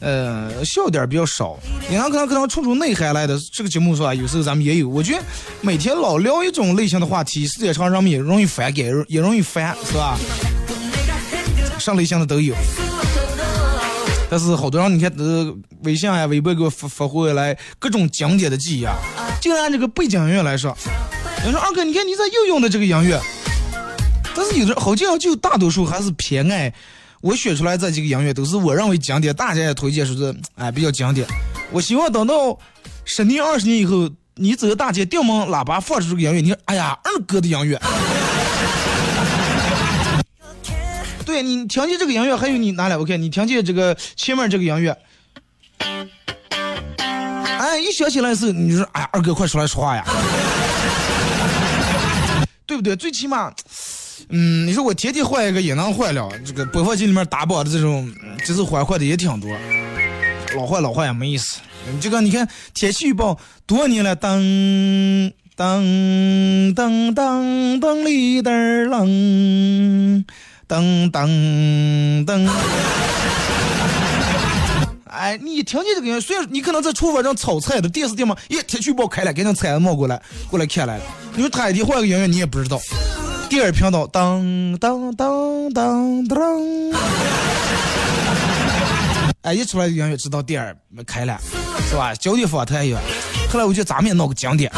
[0.00, 1.58] 呃，笑点比较少。
[1.90, 4.14] 有人可能可能冲着内涵来的，这个节目是吧？
[4.14, 4.88] 有时候咱们也有。
[4.88, 5.22] 我觉得
[5.60, 10.18] 每天老聊一种类型的话题，时间长人们也容易反感，也容易烦，是吧？
[11.78, 12.54] 上类型的都有。
[14.30, 15.54] 但是好多人你看，呃，
[15.84, 18.94] 微信呀、微博给我发发回来各种经典的记忆啊。
[19.40, 20.76] 就按这个背景音乐来说，
[21.38, 23.18] 有人说二哥，你看你咋又用的这个音乐？
[24.34, 26.72] 但是有的好像就大多数还是偏爱
[27.20, 31.26] 我选出来这几个音乐都是我认为经典，大家也推荐说是哎比较经典。
[31.72, 32.56] 我希望等到
[33.04, 37.80] 十年二十年以后，你走大街掉门喇叭放出这个音乐，你说哎呀二哥的音乐。
[41.26, 42.94] 对你听见这个音乐，还有你哪里？
[42.94, 44.96] 我看你听见这个前面这个音乐，
[47.58, 50.04] 哎，一想起来是你说哎二哥快出来说话呀，
[52.64, 52.94] 对不对？
[52.94, 53.52] 最起码。
[54.30, 58.12] 嗯，你说我天天换一个也能换了，这个播放器里面打榜的这种
[58.44, 59.50] 节奏欢快的也挺多，
[60.56, 61.58] 老换老换也没意思。
[62.00, 64.42] 这个你看天气预报多少年了，当
[65.56, 70.24] 当当当当里噔儿啷，
[70.66, 72.46] 当当当。
[75.10, 81.04] 哎，你听见这个音乐，虽然你可能在厨房上炒菜的，电视电嘛，咦，天气预报开了，赶紧菜冒过来，过来看来了。
[81.34, 82.78] 你说他一天换个音乐，你也不知道。
[83.48, 86.38] 第二频道，当当当当当，
[89.40, 91.38] 哎，一出来音乐知道第二开了，
[91.88, 92.14] 是吧？
[92.14, 92.98] 焦点访谈乐，
[93.50, 94.70] 后来我觉得咱们也闹个经典，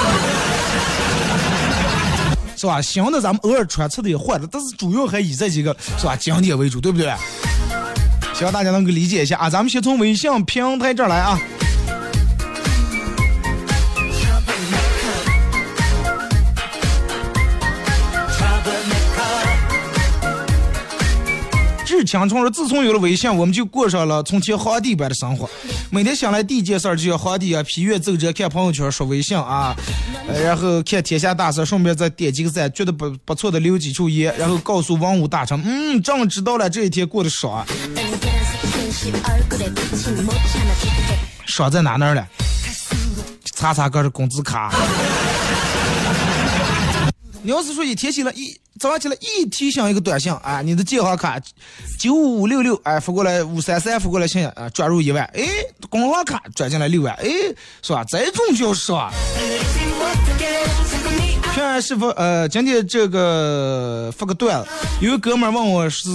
[2.57, 2.81] 是吧？
[2.81, 7.13] 行的咱们偶尔穿插的也换，但是主要还以这几个是吧经典为主，对不对？
[8.35, 9.51] 希望大家能够理解一下啊！
[9.51, 11.39] 咱们先从微信平台这儿来啊。
[22.01, 25.47] 志强冲说：“自从有了微信，我们就过上了从前皇帝般的生活。
[25.93, 29.77] 每天醒来第一件事儿就要皇帝啊批阅奏折、看朋友圈、刷微信啊，
[30.27, 37.67] 呃然后看天下大事，顺便再点几个赞，觉得不不错的留几处言，然后告诉文武大臣，嗯，朕知道了，这一天过得爽。
[41.45, 42.27] 爽在哪那儿了？
[43.53, 44.73] 擦擦个的工资卡。”
[47.43, 51.41] 你要是说一天醒来一早上起来一提醒一个短信啊，你的健康卡
[51.99, 55.43] 九五五六六哎发过来五三三发过来信啊转入一万哎，
[55.89, 57.25] 工行卡转进来六万哎，
[57.83, 58.05] 是吧？
[58.05, 59.13] 这种就是吧？
[61.55, 66.09] 平安师傅呃，今天这个发个段子，有个哥们问我是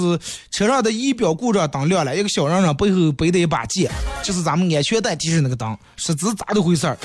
[0.49, 3.91] 车上的仪表故障灯亮了，一个小人人背后背的一把剑，
[4.23, 6.97] 就是咱们安全带提示那个灯，是这咋的回事儿？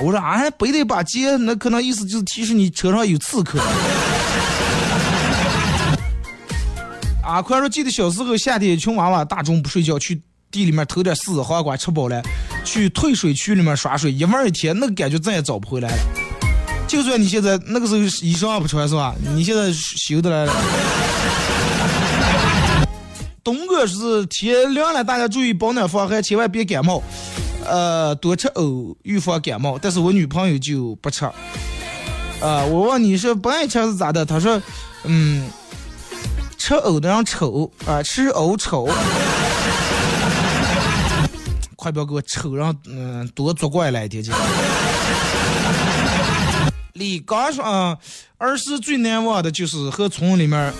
[0.00, 3.60] 我说啊，背的一把剑，那可能意思就是提示你车上有刺客。
[7.22, 12.20] 啊，快说，记得小时候夏天穷娃娃大中午不睡觉，去地里面偷点柿子、黄瓜吃饱了，
[12.64, 15.96] 去退水区里面耍水，一玩一天，那个感觉再也找不回来了。
[16.88, 19.14] 就算你现在那个时候衣裳不穿是吧？
[19.34, 20.52] 你现在修得来了。
[23.44, 27.02] 东哥是天凉了，大家注意保暖防寒，千万别感冒。
[27.64, 31.28] 呃，多吃藕预防感冒，但是我女朋友就不吃。
[32.40, 34.24] 呃，我问你是不爱吃是咋的？
[34.24, 34.60] 她说，
[35.04, 35.48] 嗯，
[36.58, 38.88] 吃藕的人丑啊、吃藕丑。
[41.76, 44.30] 快不要给我丑上，嗯，多作怪来一天去。
[46.94, 47.98] 李刚说啊，
[48.38, 50.72] 儿时最难忘的就是和村里面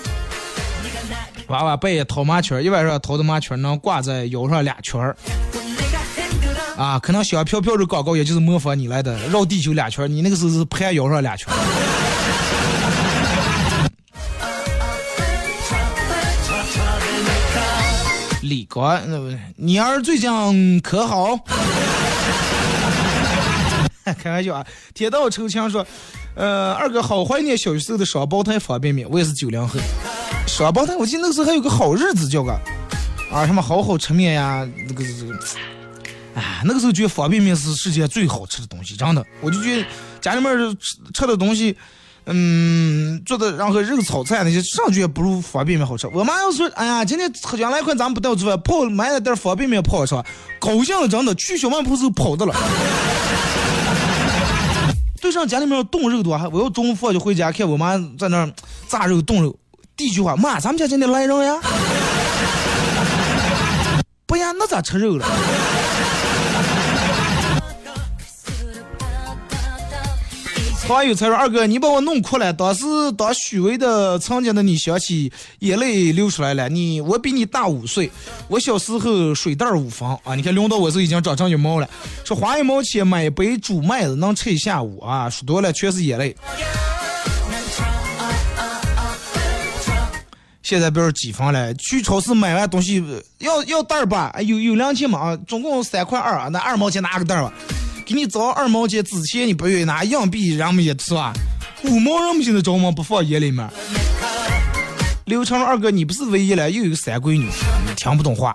[1.48, 5.16] 娃娃半夜掏麻圈，一晚上掏的麻圈能挂在腰上俩圈儿。
[6.82, 11.46] 啊，可能香飘飘的广告也就是模仿你来的，绕地球两圈，你那个时候是盘腰上两圈。
[18.42, 21.38] 李哥，那不你儿最近可好？
[24.18, 24.66] 开玩笑啊！
[24.92, 25.86] 铁道抽枪说，
[26.34, 29.78] 呃，二哥好怀念小时候的双胞胎方便面，我也是九零后。
[30.48, 32.50] 双胞胎，我记得那个时候还有个好日子叫个
[33.30, 35.38] 啊什么好好吃面呀，那个这个，
[36.34, 39.86] 哎，那个时候觉得方便面是世界最好吃的东西，真的，我就觉得
[40.20, 41.76] 家里面吃吃的东西。
[42.26, 46.06] 嗯，做的然后肉炒菜那些上去也不如方便面好吃。
[46.06, 50.14] 我妈要说，哎呀，今天喝将来块咱们不到做饭，泡买了点方便面泡吃，
[50.60, 52.54] 高兴了，真的去小卖铺时候跑的了。
[55.20, 58.52] 对上家里面冻肉多，还我要中午饭就回家看我妈在那儿
[58.86, 59.58] 炸肉冻肉。
[59.96, 61.58] 第一句话，妈，咱们家今天来人呀？
[64.26, 65.26] 不呀，那咋吃肉了？
[70.92, 72.52] 网友才说：“二哥，你把我弄哭了。
[72.52, 72.84] 当时
[73.16, 76.68] 当许巍的曾经的你想起，眼泪流出来了。
[76.68, 78.10] 你我比你大五岁，
[78.46, 80.34] 我小时候水袋五方啊。
[80.34, 81.88] 你看轮到我时候已经长成一毛了。
[82.24, 86.36] 说花一毛钱买杯煮麦子能吃一下午啊，说多了全是眼泪。
[90.62, 91.72] 现在不是几方了？
[91.74, 93.02] 去超市买完东西
[93.38, 94.34] 要要袋儿吧？
[94.40, 95.34] 有有两钱嘛？
[95.48, 97.52] 总共三块二啊，那二毛钱拿个袋儿吧。”
[98.14, 101.32] 你找二毛钱纸钱，你不愿意拿硬币，人们也是吧？
[101.84, 102.90] 五毛人们现在着吗？
[102.90, 103.66] 不放眼里面。
[105.24, 107.46] 刘成二哥，你不是唯一了，又有个三闺女，
[107.86, 108.54] 你听不懂话。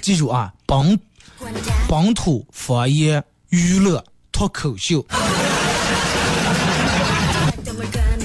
[0.00, 0.98] 记住啊，本
[1.88, 5.04] 本土方言娱乐脱口秀。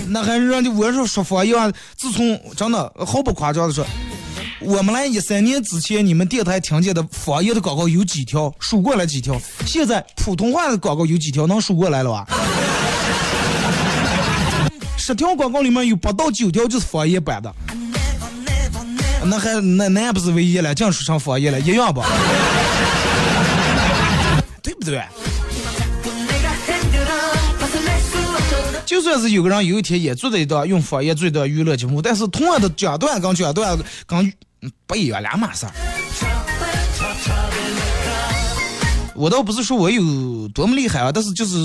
[0.08, 3.86] 那还是让你我说说方言，自从真的毫不夸张的说。
[4.62, 8.54] 我们来一三年之前，你们电台听见的方言的广告有几条？
[8.60, 9.39] 数过来几条？
[9.65, 11.48] 现在普通话的广告有几条？
[11.48, 12.28] 能数过来了吧？
[14.98, 17.54] 十条广告里面有八到九条就是方言版的，
[19.26, 22.06] 那还那那也不是唯一了，净说成方言了，一样吧？
[24.62, 25.02] 对不对？
[28.86, 34.34] 就算是有个人有一天也做了一段用方言做一档娱乐节目，但是同样的讲段跟讲段跟
[34.86, 35.72] 不一样两码事儿。
[39.15, 41.58] 我倒不是说我有多么厉害啊，但是就是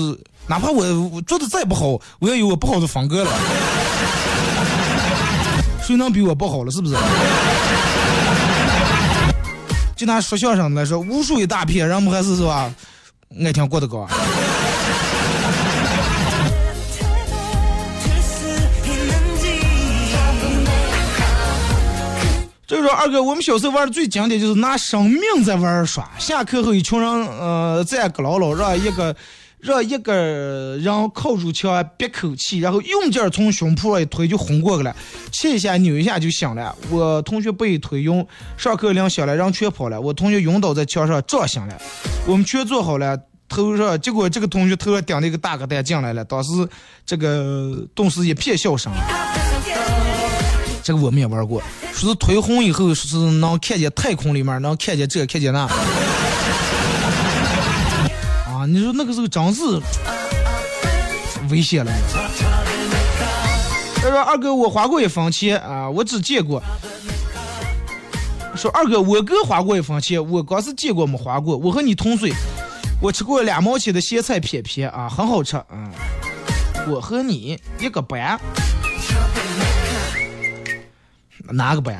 [0.47, 3.31] 哪怕我做的再不好，我也有我不好的风格了。
[5.81, 6.71] 谁能比我不好了？
[6.71, 6.95] 是不是？
[9.95, 12.69] 就拿说相声来说，无数一大片，人们还是是吧，
[13.43, 14.05] 爱听郭德纲。
[22.85, 26.07] 说二哥，我们小时候玩的最经典就是拿生命在玩耍。
[26.19, 29.15] 下课后，一群人呃站个牢牢，让一个
[29.57, 34.95] 让一个人靠住墙憋口气，然后用劲儿从胸脯上一推就轰过去了，
[35.31, 36.75] 切一下扭一下就醒了。
[36.91, 38.23] 我同学被推晕，
[38.55, 39.99] 上课铃响了，人全跑了。
[39.99, 41.75] 我同学晕倒在墙上，撞醒了。
[42.27, 43.17] 我们全坐好了，
[43.49, 46.51] 头上结果这个同学头上顶了一个大个蛋进来了，当时
[47.03, 48.91] 这个顿时一片笑声。
[50.85, 51.59] 这个我们也玩过，
[51.95, 55.61] 说是推红以后，说是能看见太空里面，能看见这，看见那。
[58.45, 59.63] 啊，你说那个时候真是
[61.49, 61.91] 危险了。
[63.95, 66.61] 他说二哥，我花过一分钱啊，我只见过。
[68.55, 71.57] 说二哥，我哥花过一分钱，我光是见过没花过。
[71.57, 72.31] 我和你同岁，
[73.01, 75.59] 我吃过两毛钱的咸菜片片啊，很好吃。
[75.73, 75.89] 嗯，
[76.87, 78.39] 我和你一个班。
[81.49, 81.95] 哪个班？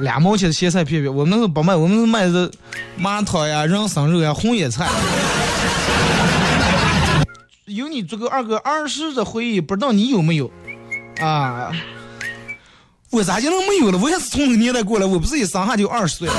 [0.00, 2.50] 两毛钱的咸菜片片，我们那个不卖，我们是卖的
[2.96, 4.88] 麻汤呀、人参肉呀、红叶菜。
[7.66, 10.50] 有你这个二哥儿时的回忆，不知道你有没有
[11.20, 11.70] 啊？
[13.10, 13.98] 我咋就能没有了？
[13.98, 16.34] 我也是从那个年代过来，我不是一上下就二十岁了。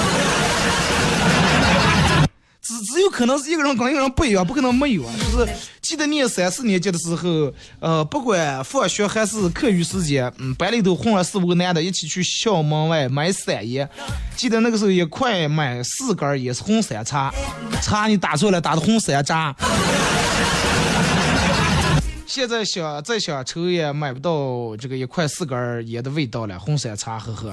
[2.61, 5.11] 只只有可能是一个人跟一个人不一样，不可能没有啊！
[5.17, 5.51] 就是
[5.81, 13.89] 记得念三四年级的时候，呃，不管放学还是课余时间，嗯，班里头混了四五个男的，一起去校门外买散烟。
[14.35, 17.33] 记得那个时候一块买四根儿也是红山茶，
[17.81, 19.55] 茶你打错了打的红山楂。
[22.27, 27.51] 现在想再想抽也买不到这个一块四根儿烟的味道了，红山茶，呵呵。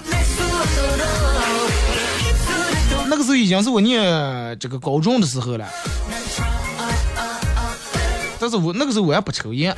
[3.19, 5.69] 那个时候已经是我念这个高中的时候了，
[8.39, 9.75] 但是我那个时候我也不抽烟。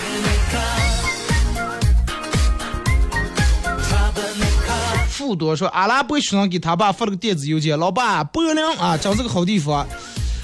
[5.09, 9.89] 富多说，阿拉伯学生给他爸发了个电子邮件，老爸，柏林啊，真是个好地方，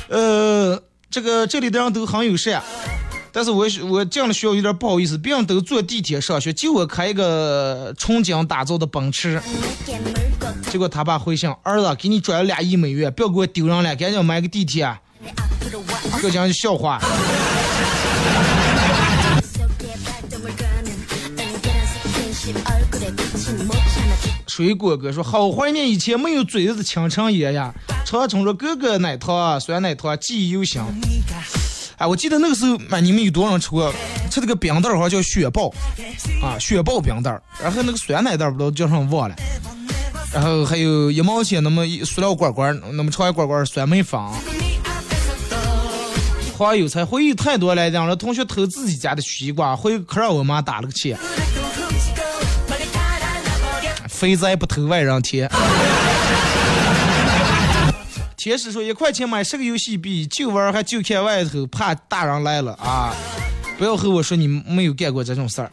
[0.08, 2.62] 呃，这个这里的人都很友善，
[3.30, 9.38] 但是我我进了学校有点不好意思，别人都坐地铁上学，就我开一个纯金打造的奔驰。
[10.76, 14.86] 结果他爸回信，儿子给你转了俩亿美元，不要给我丢人了，赶紧买个地铁。
[16.20, 17.00] 这讲笑话。
[24.46, 27.72] 水果哥说：“好怀念以前没有嘴子的清晨夜呀！”
[28.04, 30.82] 常冲说：“哥哥奶糖、酸奶糖，记忆犹新。”
[31.96, 33.90] 哎，我记得那个时候，妈，你们有多少人吃过？
[34.30, 35.72] 吃那个冰袋儿，好像叫雪豹
[36.42, 37.42] 啊，雪豹冰袋儿。
[37.62, 39.34] 然后那个酸奶袋儿不知道叫什么忘了。
[40.36, 44.20] 然后还有一毛钱那么一塑料管管，那么长一管管酸梅粉。
[46.54, 51.18] 黄有才回忆太多了，让了同学偷自己家的西瓜，回可让我妈打了个钱。
[54.10, 55.50] 肥宅不偷外人田。
[58.36, 63.14] 天使说一块钱买十个游戏币，就玩还就看外头，怕大人来了啊！
[63.78, 65.70] 不要和我说你没有干过这种事儿。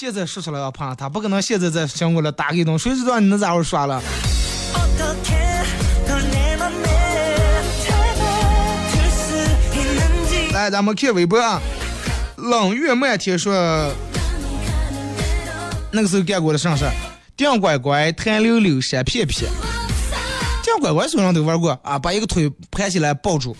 [0.00, 4.02] 现在说出来要怕他，不可能现在再想过来打给侬，谁知道你能咋会耍了？
[10.54, 11.60] 来，咱们看微博啊，
[12.38, 13.52] 冷月漫天说，
[15.90, 16.92] 那个时候干过的啥事儿？
[17.36, 19.50] 电乖乖、弹溜溜、闪片片。
[20.64, 23.54] 电乖乖所有人都玩过啊，把一个腿盘起来抱住。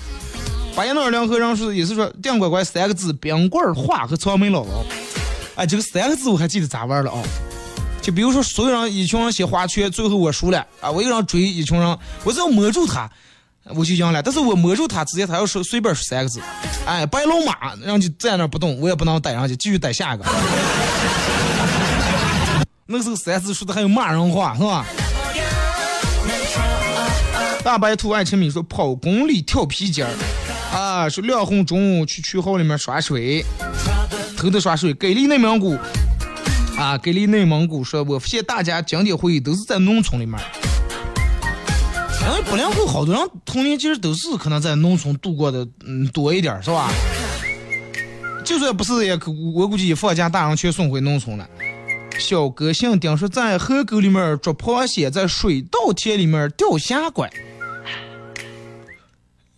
[0.75, 4.87] 把一那两和人说，也是说电乖乖三个字：冰棍儿、画和草莓姥姥。
[5.61, 7.23] 哎，这个三个字我还记得咋玩了啊？
[8.01, 10.91] 就比如说，所有人一群人写花圈，最后我输了啊！
[10.91, 13.11] 我一个人追一群人，我只要摸住他，
[13.75, 14.23] 我就赢了。
[14.23, 16.41] 但是我摸住他之前，他要说随便说三个字，
[16.87, 20.25] 哎，白龙马，然后就站那不动，我也不能逮上去，继续逮下一个。
[22.89, 24.87] 那时候三字说的还有骂人话是吧？
[27.63, 30.11] 大白兔爱吃米说跑公里跳皮筋儿
[30.75, 33.45] 啊，说亮红中午去区号里面耍水。
[34.41, 35.77] 偷偷耍水，给力内蒙古
[36.79, 36.97] 啊！
[36.97, 40.41] 给力内蒙古说，我发现大家经典回忆都是在农村里面。
[42.23, 46.91] 因为八零后好多人童年其实都是可能在农村度过的，嗯，多一点是吧？
[48.43, 51.47] 就算不是，也可我估计放假，大人全送回农村了。
[52.19, 57.31] 小哥姓丁说，在河沟里面捉螃蟹，在水稻田里面钓虾怪。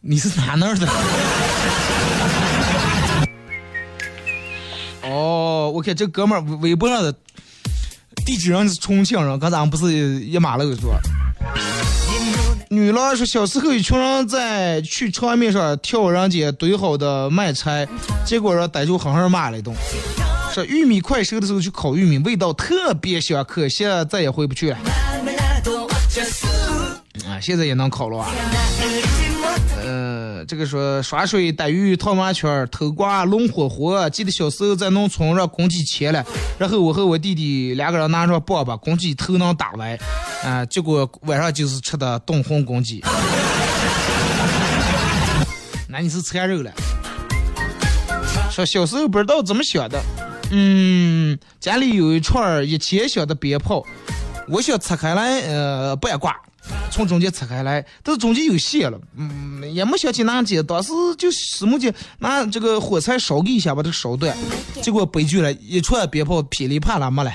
[0.01, 0.89] 你是哪那儿的？
[5.03, 7.13] 哦，我看这哥们儿微博上的
[8.25, 11.01] 地址上是重庆人，刚咱们不是一马路是吧。
[12.71, 17.87] 女郎说，小时候一群人在去场面上挑人家堆好的麦菜，
[18.25, 19.77] 结果让逮住狠狠骂了一顿。
[20.55, 24.79] 说玉米快熟的时候去烤玉米，味道特别香，可惜再也回不去了。
[27.27, 28.31] 啊，现在也能烤了啊。
[30.47, 34.09] 这个说耍水、逮鱼、套麻圈、偷瓜、弄火火。
[34.11, 36.25] 记得小时候在农村让公鸡牵了，
[36.59, 39.99] 然后我和我弟弟两个人拿着棒把公鸡头能打歪，
[40.45, 43.03] 啊，结果晚上就是吃的冻红公鸡。
[45.89, 46.73] 那你是馋肉了？
[48.51, 50.03] 说小时候不知道怎么想的，
[50.51, 53.85] 嗯，家里有一串一千响的鞭炮，
[54.49, 56.35] 我想拆开来，呃，半挂。
[56.91, 64.37] 从中间拆开来，但是中间有线了，嗯，也没想起拿接，当时就使木劲拿这个火柴烧一下把它烧断，
[64.83, 67.33] 结果悲剧了，一串鞭炮噼里啪啦没了。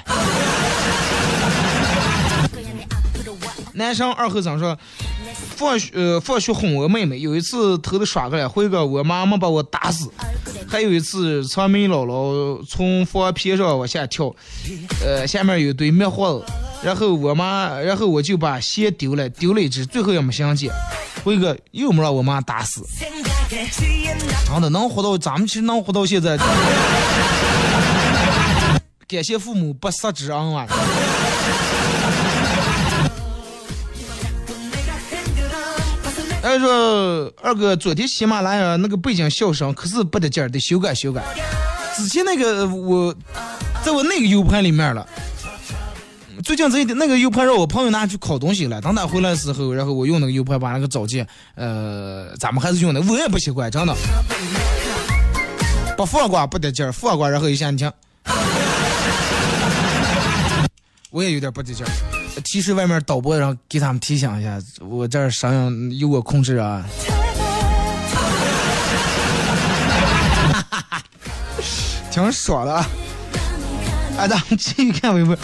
[3.74, 4.78] 男生二后生说，
[5.56, 10.10] 放学呃放学哄我妹妹，有一次偷的耍个了，回个我妈没把我打死，
[10.68, 14.36] 还有一次草莓姥姥从房皮上往下跳，
[15.04, 16.46] 呃下面有堆灭火子。
[16.84, 20.72] 然后我妈，然后我就把鞋丢了，丢了一只，最后也没相见。
[21.24, 22.86] 辉哥又没让我妈打死，
[23.50, 26.38] 真的能活到咱们其实能活到现在，
[29.08, 30.66] 感谢父母不杀之恩啊。
[36.42, 41.22] 他说：“二哥，昨天喜马拉雅那个背景笑声可是不得劲儿，得修改修改。
[41.98, 43.14] 之前那个我，
[43.84, 45.06] 在我那个 U 盘里面了。
[46.44, 48.80] 最近这那个 U 盘让我朋友拿去拷东西了。
[48.82, 53.96] 等他回来的时候，然后我用那个 U 盘把那个找件，呃，咱们还是用的，我也不习惯，真的。
[55.98, 57.92] 不放过不得劲儿，放过然后一下你听，
[61.10, 61.90] 我也有点不得劲儿。”
[62.46, 66.86] 提示外面导播，然后给他们提醒一下，我这儿声音由我控制啊。
[72.12, 72.88] 挺爽的啊！
[74.18, 75.36] 哎，咱们继续看微博，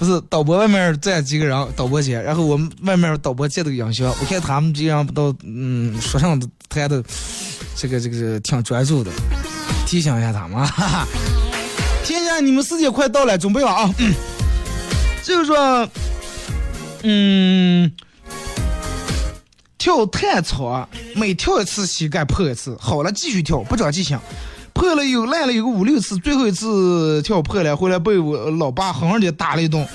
[0.00, 7.04] 不是导播外面站几个人，导播间，然后我们外面导播间的音响，我看他们这样不都嗯说唱的谈的，
[7.76, 9.10] 这个这个挺专注的，
[9.86, 10.56] 提醒一下他们。
[10.66, 11.06] 哈哈。
[12.02, 13.94] 天下，你们时间快到了，准备了啊！
[15.22, 15.86] 就是说。
[17.02, 17.92] 嗯，
[19.76, 22.74] 跳探草，每跳一次膝盖破一次。
[22.80, 24.18] 好了，继续跳，不长记性。
[24.80, 29.86] 破了有烂了有个五六次，最后一次跳破了，回来被我老爸狠狠的打了一顿。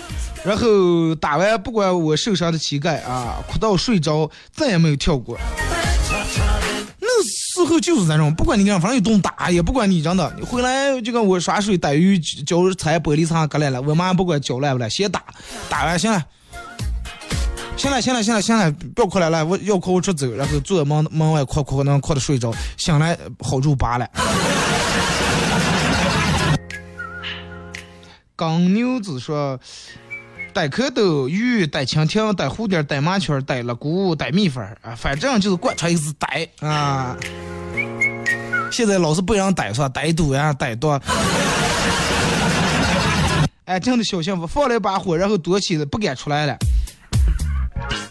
[0.44, 5.36] 然后打完不管我受伤的膝盖啊，哭到睡着，再也没有跳过。
[7.00, 10.32] 那时候就是这种，不管你干，反正一顿打，也不管你真的。
[10.46, 15.24] 回来就跟我耍水逮鱼脚踩玻璃碴割烂了，我妈不管脚烂不烂，先打，
[15.68, 16.24] 打完行了。
[17.78, 24.08] 行了，行了，行了，行了，不要哭了，来，我要哭我出走，然后坐在门门外哭哭，能哭的睡着，醒来好住疤了。
[28.36, 29.60] 刚牛子说：
[30.54, 37.16] 逮蝌蚪、鱼、逮蜻蜓、逮蝴蝶、逮麻雀、逮了菇、逮蜜蜂啊，反正就是贯穿一个字逮啊。
[38.72, 39.90] 现在老是被人逮是吧？
[39.90, 41.00] 逮赌呀，逮多。
[43.66, 46.58] 哎，真的小幸福，放了一把火，然后躲起来不敢出来了。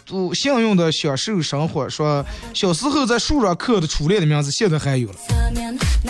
[0.05, 5.15] 都幸运的享受生活，说小时候在树上刻的初恋的名字，现在还有了，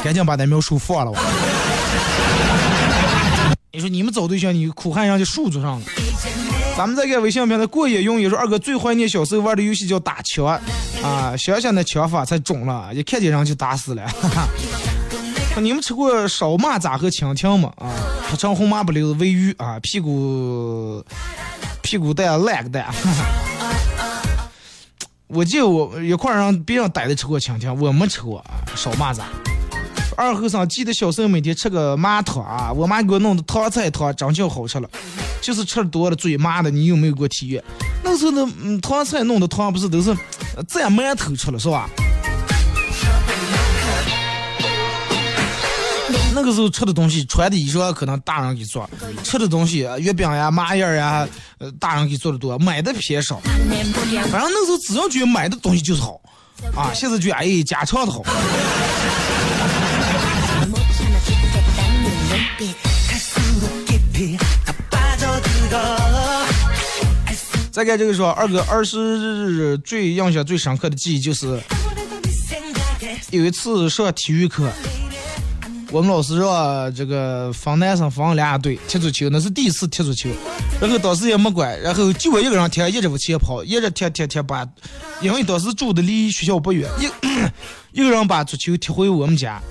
[0.03, 1.21] 赶紧把那苗树放了吧。
[3.71, 5.85] 你说你们找对象，你苦汉人家树子上了。
[6.77, 10.45] 咱们再看微信平台过眼云烟说二哥最怀念小时候玩的游戏叫打枪
[11.01, 14.05] 啊，想想那枪法才肿了，一看见人就打死了。
[15.61, 17.71] 你们吃过烧蚂蚱和蜻蜓吗？
[17.77, 17.87] 啊，
[18.29, 21.01] 它成红麻不溜喂鱼啊，屁股
[21.81, 22.93] 屁股蛋烂个蛋。
[25.27, 28.43] 我记得我一块儿让别人逮着吃过蜻蜓，我没吃过
[28.75, 29.25] 少骂咱。
[30.15, 34.89] 二和尚记得小时候每天吃个麻糖啊，我妈给我弄的糖菜汤，真叫好吃了。
[35.41, 37.63] 就是吃的多了嘴麻的，你有没有过体验？
[38.03, 40.15] 那时候的嗯糖菜弄的汤不是都是
[40.67, 41.89] 蘸馒头吃了是吧？
[46.35, 48.87] 那个时候吃的东西，穿的衣裳可能大人给做，
[49.23, 51.25] 吃的东西月饼呀、麻叶呀，
[51.59, 53.39] 呃，大人给做的多，买的偏少。
[54.29, 56.19] 反正那时候只要觉得买的东西就是好，
[56.75, 58.21] 啊，现在觉得哎家常的好。
[67.71, 71.61] 再看这个说，二哥二十日最印象最深刻的记忆就是，
[73.31, 74.69] 有一次上体育课。
[75.95, 80.29] 我们老师让这个分男生分俩队踢足球，那是第一次踢足球，
[80.81, 84.67] 然后当时也没管，然后就我一个人踢，一直往前跑，一直踢踢踢把，
[85.21, 87.05] 因为当时住的离学校不远，一
[87.97, 89.61] 一个人把足球踢回我们家。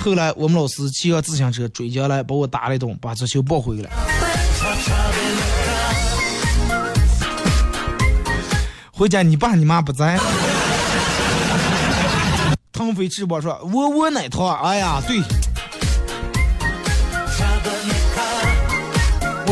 [0.00, 3.90] 后来我们老师骑上自行车追进来，把我打了一顿，把足球抱回来。
[8.90, 10.18] 回家你爸你妈不在。
[12.72, 15.22] 腾飞翅膀说：“我我奶头，哎呀，对。”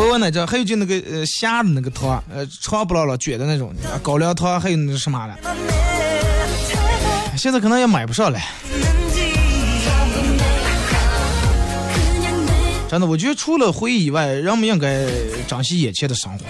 [0.01, 3.71] 我我奶这还有就那个呃虾的那个汤，呃长不拉拉卷的那种
[4.03, 5.37] 高粱汤，还有那什么了，
[7.37, 8.39] 现在可能也买不上了。
[12.89, 15.07] 真的，我觉得除了回忆以外，人们应该
[15.47, 16.47] 珍惜眼前的生活。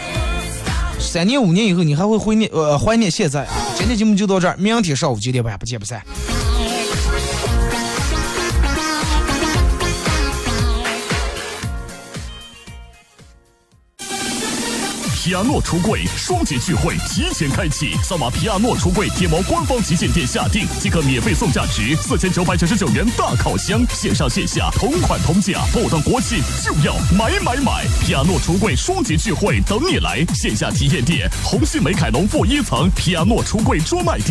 [1.00, 3.54] 三年五年以后，你还会怀念呃怀念现在啊！
[3.76, 6.00] 今天节目就到这儿，明天上午九点半不见不散。
[15.22, 27.84] 皮亚诺橱柜双节聚会提前开启，扫码皮亚诺橱柜天猫官方旗舰店下定即可免费送价值四千九百九十九元大烤箱，线上线下同款同价，不等国庆就要买买买！
[28.02, 34.28] 皮亚诺橱柜双节聚会等你来，线下体验店红星美凯龙负一层皮亚诺橱柜专卖店。